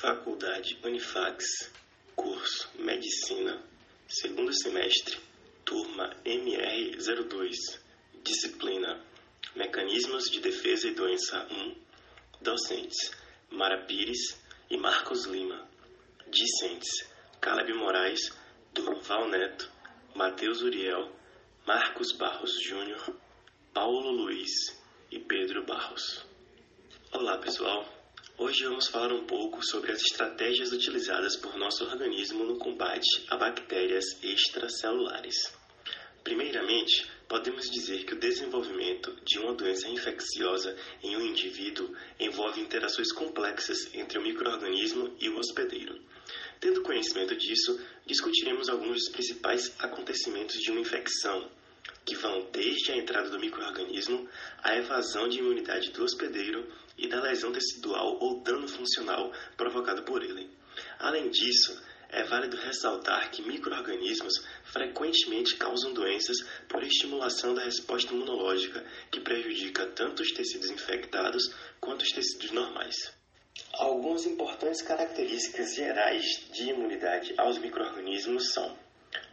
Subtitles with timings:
[0.00, 1.70] Faculdade Unifax,
[2.16, 3.62] curso Medicina,
[4.08, 5.18] segundo semestre,
[5.62, 7.78] turma MR02,
[8.24, 8.98] disciplina
[9.54, 11.76] Mecanismos de Defesa e Doença 1,
[12.40, 13.10] docentes
[13.50, 14.40] Mara Pires
[14.70, 15.68] e Marcos Lima,
[16.28, 17.06] discentes
[17.38, 18.32] Caleb Moraes,
[18.72, 19.70] Durval Neto,
[20.14, 21.12] Matheus Uriel,
[21.66, 23.16] Marcos Barros Júnior,
[23.74, 24.80] Paulo Luiz
[25.10, 26.24] e Pedro Barros.
[27.12, 27.99] Olá pessoal!
[28.42, 33.36] Hoje vamos falar um pouco sobre as estratégias utilizadas por nosso organismo no combate a
[33.36, 35.52] bactérias extracelulares.
[36.24, 43.12] Primeiramente, podemos dizer que o desenvolvimento de uma doença infecciosa em um indivíduo envolve interações
[43.12, 46.00] complexas entre o microorganismo e o hospedeiro.
[46.58, 51.46] Tendo conhecimento disso, discutiremos alguns dos principais acontecimentos de uma infecção,
[52.06, 54.26] que vão desde a entrada do microorganismo
[54.62, 56.66] à evasão de imunidade do hospedeiro
[57.00, 60.50] e da lesão tecidual ou dano funcional provocado por ele.
[60.98, 66.36] Além disso, é válido ressaltar que microorganismos frequentemente causam doenças
[66.68, 73.12] por estimulação da resposta imunológica, que prejudica tanto os tecidos infectados quanto os tecidos normais.
[73.72, 78.76] Algumas importantes características gerais de imunidade aos microorganismos são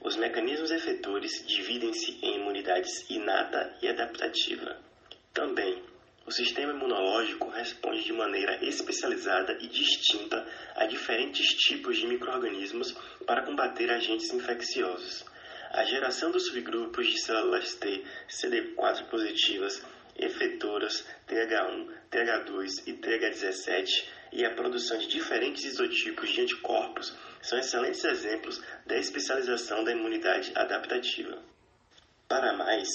[0.00, 4.80] os mecanismos efetores dividem-se em imunidades inata e adaptativa.
[5.34, 5.82] Também,
[6.26, 12.92] o sistema imunológico responde de maneira especializada e distinta a diferentes tipos de microorganismos
[13.24, 15.24] para combater agentes infecciosos.
[15.70, 19.84] A geração dos subgrupos de células T CD4 positivas,
[20.16, 28.04] efetoras TH1, TH2 e TH17 e a produção de diferentes isotipos de anticorpos são excelentes
[28.04, 31.38] exemplos da especialização da imunidade adaptativa.
[32.28, 32.88] Para mais,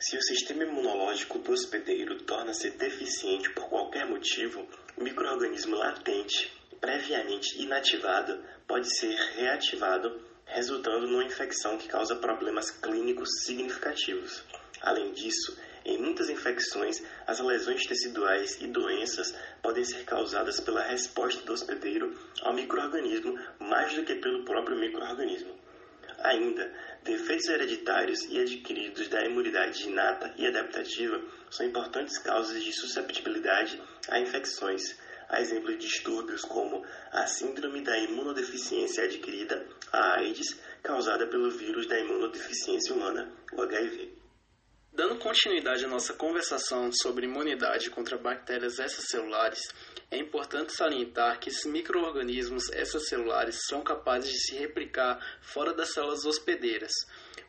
[0.00, 7.60] se o sistema imunológico do hospedeiro torna-se deficiente por qualquer motivo, o microorganismo latente, previamente
[7.60, 14.42] inativado, pode ser reativado, resultando numa infecção que causa problemas clínicos significativos.
[14.80, 21.44] Além disso, em muitas infecções, as lesões teciduais e doenças podem ser causadas pela resposta
[21.44, 25.59] do hospedeiro ao microorganismo mais do que pelo próprio microorganismo.
[26.22, 26.70] Ainda,
[27.02, 31.20] defeitos hereditários e adquiridos da imunidade inata e adaptativa
[31.50, 34.98] são importantes causas de susceptibilidade a infecções,
[35.28, 41.86] a exemplo de distúrbios como a síndrome da imunodeficiência adquirida, a AIDS, causada pelo vírus
[41.86, 44.19] da imunodeficiência humana, o HIV.
[44.92, 49.60] Dando continuidade à nossa conversação sobre imunidade contra bactérias extracelulares,
[50.10, 56.24] é importante salientar que esses microorganismos extracelulares são capazes de se replicar fora das células
[56.24, 56.90] hospedeiras.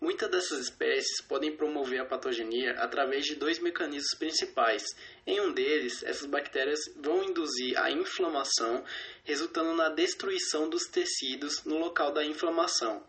[0.00, 4.82] Muitas dessas espécies podem promover a patogenia através de dois mecanismos principais.
[5.24, 8.84] Em um deles, essas bactérias vão induzir a inflamação,
[9.22, 13.00] resultando na destruição dos tecidos no local da inflamação.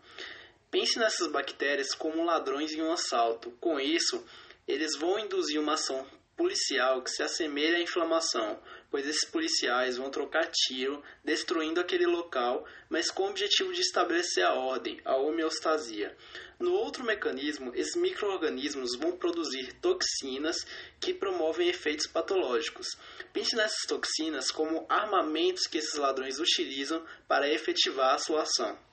[0.70, 3.50] Pense nessas bactérias como ladrões em um assalto.
[3.60, 4.24] Com isso,
[4.68, 8.58] eles vão induzir uma ação policial que se assemelha à inflamação,
[8.88, 14.42] pois esses policiais vão trocar tiro, destruindo aquele local, mas com o objetivo de estabelecer
[14.44, 16.16] a ordem, a homeostasia.
[16.58, 20.56] No outro mecanismo, esses microorganismos vão produzir toxinas
[21.00, 22.86] que promovem efeitos patológicos.
[23.32, 28.89] Pense nessas toxinas como armamentos que esses ladrões utilizam para efetivar a sua ação.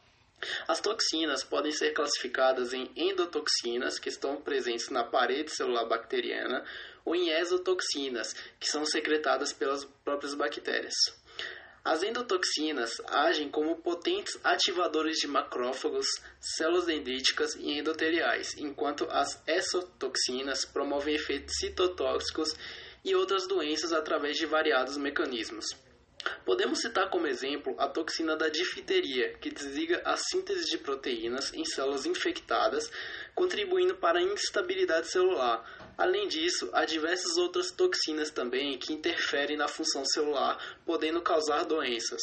[0.68, 6.64] As toxinas podem ser classificadas em endotoxinas, que estão presentes na parede celular bacteriana,
[7.04, 10.94] ou em exotoxinas, que são secretadas pelas próprias bactérias.
[11.84, 16.06] As endotoxinas agem como potentes ativadores de macrófagos,
[16.40, 22.54] células dendríticas e endoteliais, enquanto as exotoxinas promovem efeitos citotóxicos
[23.06, 25.66] e outras doenças através de variados mecanismos.
[26.46, 31.66] Podemos citar como exemplo a toxina da difteria, que desliga a síntese de proteínas em
[31.66, 32.92] células infectadas,
[33.36, 35.64] contribuindo para a instabilidade celular.
[35.98, 42.22] Além disso, há diversas outras toxinas também que interferem na função celular, podendo causar doenças.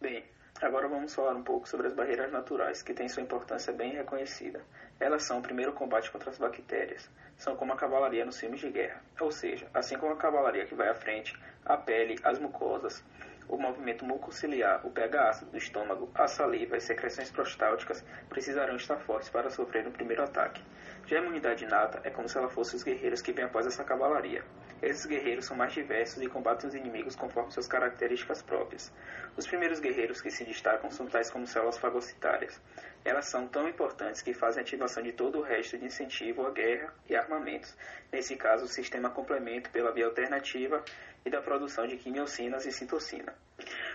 [0.00, 0.24] Bem,
[0.60, 4.64] agora vamos falar um pouco sobre as barreiras naturais, que têm sua importância bem reconhecida.
[4.98, 7.10] Elas são o primeiro combate contra as bactérias.
[7.36, 10.74] São como a cavalaria nos filmes de guerra, ou seja, assim como a cavalaria que
[10.74, 13.04] vai à frente, a pele, as mucosas,
[13.48, 18.98] o movimento mucociliar, o pH ácido do estômago, a saliva e secreções prostálticas precisarão estar
[18.98, 20.62] fortes para sofrer o primeiro ataque.
[21.06, 23.84] Já a imunidade inata é como se ela fosse os guerreiros que vêm após essa
[23.84, 24.44] cavalaria.
[24.82, 28.92] Esses guerreiros são mais diversos e combatem os inimigos conforme suas características próprias.
[29.36, 32.60] Os primeiros guerreiros que se destacam são tais como células fagocitárias.
[33.06, 36.50] Elas são tão importantes que fazem a ativação de todo o resto de incentivo à
[36.50, 37.72] guerra e armamentos.
[38.12, 40.84] Nesse caso, o sistema complemento pela via alternativa
[41.24, 43.32] e da produção de quimiocinas e citocina.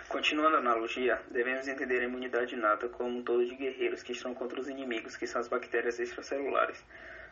[0.08, 4.34] Continuando a analogia, devemos entender a imunidade inata como um todo de guerreiros que estão
[4.34, 6.82] contra os inimigos, que são as bactérias extracelulares.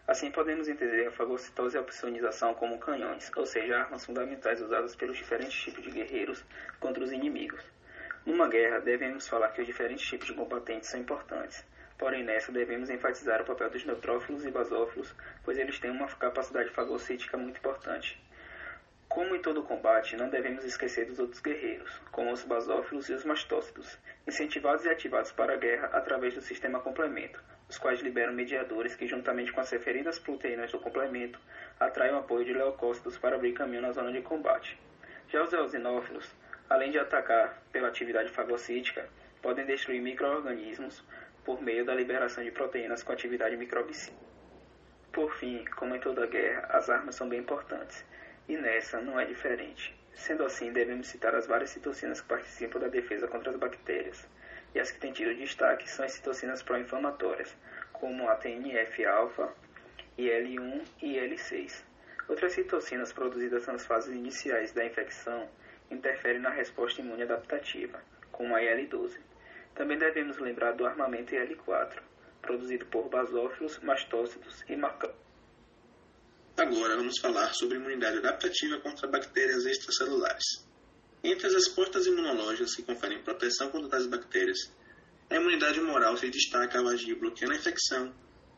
[0.05, 4.97] Assim, podemos entender a fagocitose e a opsonização como canhões, ou seja, armas fundamentais usadas
[4.97, 6.43] pelos diferentes tipos de guerreiros
[6.77, 7.63] contra os inimigos.
[8.25, 11.63] Numa guerra, devemos falar que os diferentes tipos de combatentes são importantes.
[11.97, 15.13] Porém, nessa devemos enfatizar o papel dos neutrófilos e basófilos,
[15.43, 18.21] pois eles têm uma capacidade fagocítica muito importante.
[19.09, 23.25] Como em todo combate, não devemos esquecer dos outros guerreiros, como os basófilos e os
[23.25, 23.97] mastócitos,
[24.27, 29.07] incentivados e ativados para a guerra através do sistema complemento, os quais liberam mediadores que,
[29.07, 31.39] juntamente com as referidas proteínas do complemento,
[31.79, 34.79] atraem o apoio de leucócitos para abrir caminho na zona de combate.
[35.27, 36.31] Já os eosinófilos,
[36.69, 39.10] além de atacar pela atividade fagocítica,
[39.42, 41.04] podem destruir micro-organismos,
[41.44, 44.16] por meio da liberação de proteínas com atividade microbicida.
[45.12, 48.06] Por fim, como em toda guerra, as armas são bem importantes,
[48.48, 49.98] e nessa não é diferente.
[50.13, 54.27] Sendo assim, devemos citar as várias citocinas que participam da defesa contra as bactérias,
[54.75, 57.56] e as que têm tido destaque são as citocinas pró-inflamatórias,
[57.92, 59.51] como a TNF-alfa,
[60.18, 61.83] IL-1 e IL-6.
[62.27, 65.50] Outras citocinas produzidas nas fases iniciais da infecção
[65.91, 68.01] interferem na resposta imune adaptativa,
[68.31, 69.18] como a IL-12.
[69.75, 72.01] Também devemos lembrar do armamento IL-4,
[72.41, 75.30] produzido por basófilos, mastócitos e macrófagos.
[76.57, 80.68] Agora vamos falar sobre imunidade adaptativa contra bactérias extracelulares.
[81.24, 84.71] Entre as respostas imunológicas que conferem proteção contra tais bactérias,
[85.30, 88.13] a imunidade moral se destaca ao agir bloqueando a infecção,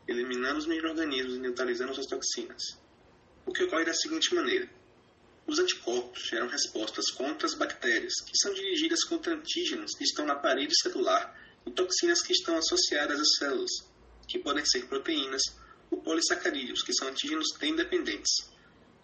[0.07, 2.79] eliminando os micro-organismos e neutralizando suas toxinas.
[3.45, 4.67] O que ocorre da seguinte maneira.
[5.51, 10.33] Os anticorpos geram respostas contra as bactérias, que são dirigidas contra antígenos que estão na
[10.33, 11.37] parede celular
[11.67, 13.71] e toxinas que estão associadas às células,
[14.29, 15.41] que podem ser proteínas
[15.91, 18.49] ou polissacarídeos, que são antígenos independentes.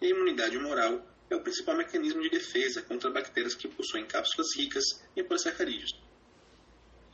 [0.00, 4.56] E a imunidade moral é o principal mecanismo de defesa contra bactérias que possuem cápsulas
[4.56, 4.84] ricas
[5.14, 5.90] em polissacarídeos.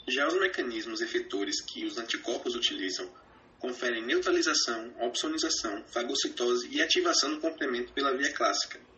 [0.07, 3.13] Já os mecanismos efetores que os anticorpos utilizam
[3.59, 8.94] conferem neutralização, opsonização, fagocitose e ativação do complemento pela via clássica.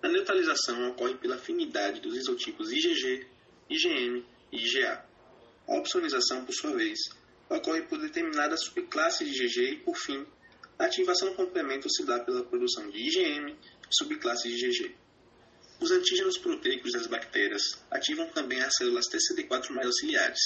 [0.00, 3.26] A neutralização ocorre pela afinidade dos isotipos IgG,
[3.68, 5.04] IgM e IgA.
[5.66, 6.98] A opsonização, por sua vez,
[7.48, 10.24] ocorre por determinada subclasse de IgG e, por fim,
[10.78, 13.56] a ativação complemento se dá pela produção de IgM e
[13.90, 14.94] subclasse de IgG.
[15.80, 20.40] Os antígenos proteicos das bactérias ativam também as células TCD4 mais auxiliares,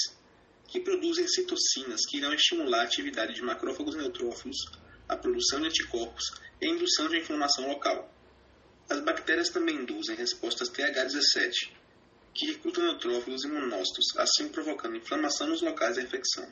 [0.67, 4.57] que produzem citocinas que irão estimular a atividade de macrófagos neutrófilos,
[5.07, 6.23] a produção de anticorpos
[6.59, 8.12] e a indução de inflamação local.
[8.89, 11.71] As bactérias também induzem respostas TH17,
[12.33, 16.47] que recrutam neutrófilos e monócitos, assim provocando inflamação nos locais da infecção.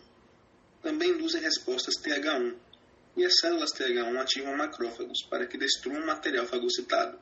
[0.82, 2.56] Também induzem respostas TH1,
[3.18, 7.20] e as células TH1 ativam macrófagos para que destruam material fagocitado,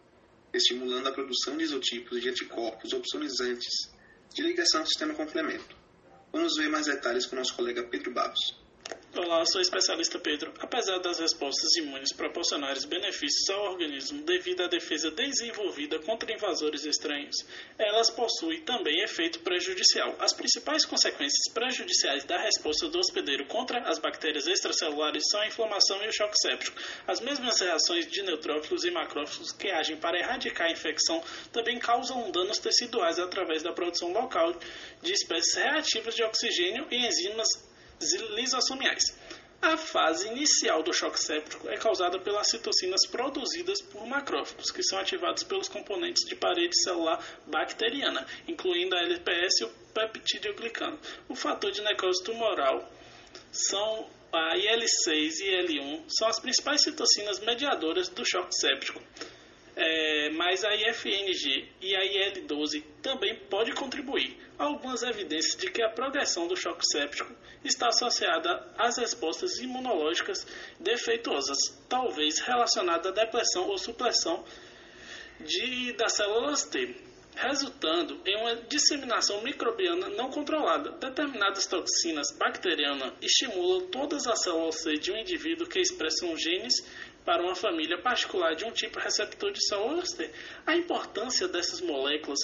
[0.54, 3.92] estimulando a produção de isotipos de anticorpos opsonizantes
[4.34, 5.76] de ligação ao sistema complemento.
[6.32, 8.56] Vamos ver mais detalhes com nosso colega Pedro Barros.
[9.18, 10.54] Olá, sou especialista Pedro.
[10.60, 17.36] Apesar das respostas imunes proporcionarem benefícios ao organismo devido à defesa desenvolvida contra invasores estranhos,
[17.80, 20.16] elas possuem também efeito prejudicial.
[20.20, 26.04] As principais consequências prejudiciais da resposta do hospedeiro contra as bactérias extracelulares são a inflamação
[26.04, 26.80] e o choque séptico.
[27.08, 31.20] As mesmas reações de neutrófilos e macrófagos que agem para erradicar a infecção
[31.52, 34.54] também causam danos teciduais através da produção local
[35.02, 37.69] de espécies reativas de oxigênio e enzimas
[38.36, 39.03] lisossomiais.
[39.62, 44.98] A fase inicial do choque séptico é causada pelas citocinas produzidas por macrófagos, que são
[44.98, 50.98] ativados pelos componentes de parede celular bacteriana, incluindo a LPS e o peptidoglicano.
[51.27, 52.89] O fator de necrose tumoral
[53.51, 59.01] são a IL-6 e IL-1 são as principais citocinas mediadoras do choque séptico.
[59.81, 64.38] É, mas a IFNG e a IL-12 também pode contribuir.
[64.57, 67.33] Há algumas evidências de que a progressão do choque séptico
[67.63, 70.45] está associada às respostas imunológicas
[70.77, 71.57] defeituosas,
[71.88, 74.43] talvez relacionada à depressão ou supressão
[75.39, 76.93] de, das células T,
[77.38, 80.91] resultando em uma disseminação microbiana não controlada.
[80.91, 86.83] Determinadas toxinas bacterianas estimulam todas as células C de um indivíduo que expressam genes
[87.26, 89.60] para uma família particular de um tipo receptor de
[90.16, 90.32] T.
[90.66, 92.40] A importância dessas moléculas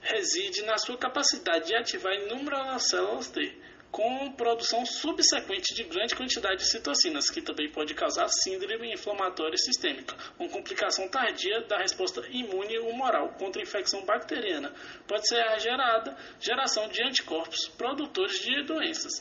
[0.00, 3.56] reside na sua capacidade de ativar inúmeras células T,
[3.94, 10.16] com produção subsequente de grande quantidade de citocinas, que também pode causar síndrome inflamatória sistêmica,
[10.36, 14.74] uma complicação tardia da resposta imune humoral contra infecção bacteriana.
[15.06, 19.12] Pode ser a gerada geração de anticorpos produtores de doenças.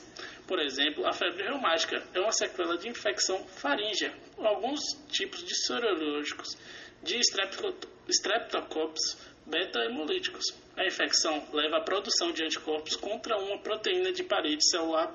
[0.48, 4.12] Por exemplo, a febre reumática é uma sequela de infecção faríngea.
[4.38, 6.58] Alguns tipos de sorológicos
[7.02, 10.46] de streptococcus beta-hemolíticos.
[10.76, 15.08] A infecção leva à produção de anticorpos contra uma proteína de parede celular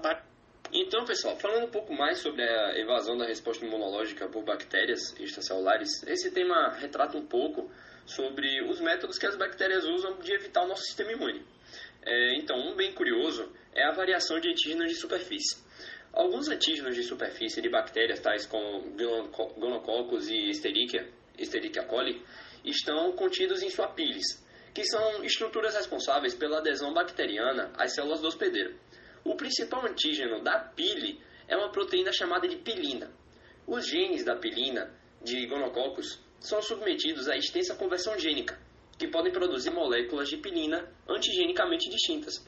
[0.73, 6.03] então, pessoal, falando um pouco mais sobre a evasão da resposta imunológica por bactérias extracelulares,
[6.07, 7.71] esse tema retrata um pouco
[8.05, 11.43] sobre os métodos que as bactérias usam de evitar o nosso sistema imune.
[12.03, 15.57] É, então, um bem curioso é a variação de antígenos de superfície.
[16.19, 18.91] Alguns antígenos de superfície de bactérias, tais como
[19.57, 21.09] Gonococcus e Escherichia,
[21.39, 22.21] Escherichia coli,
[22.65, 24.45] estão contidos em sua pilis,
[24.75, 28.77] que são estruturas responsáveis pela adesão bacteriana às células do hospedeiro.
[29.23, 33.13] O principal antígeno da pile é uma proteína chamada de pilina.
[33.65, 38.59] Os genes da pilina de Gonococcus são submetidos à extensa conversão gênica,
[38.99, 42.45] que podem produzir moléculas de pilina antigenicamente distintas.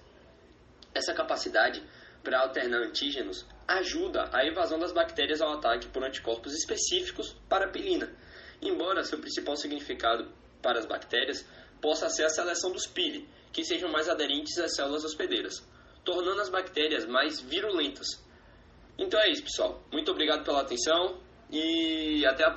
[0.92, 1.80] Essa capacidade
[2.22, 7.68] para alternar antígenos ajuda a evasão das bactérias ao ataque por anticorpos específicos para a
[7.68, 8.12] pilina,
[8.60, 11.46] embora seu principal significado para as bactérias
[11.80, 15.64] possa ser a seleção dos pili, que sejam mais aderentes às células hospedeiras
[16.04, 18.06] tornando as bactérias mais virulentas.
[18.98, 19.82] Então é isso, pessoal.
[19.92, 21.18] Muito obrigado pela atenção
[21.50, 22.54] e até a